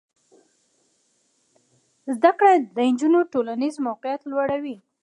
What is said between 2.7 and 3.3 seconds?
د نجونو